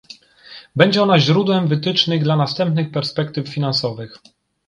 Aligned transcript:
Będzie 0.75 1.03
ona 1.03 1.19
źródłem 1.19 1.67
wytycznych 1.67 2.23
dla 2.23 2.35
następnych 2.35 2.91
perspektyw 2.91 3.49
finansowych 3.49 4.17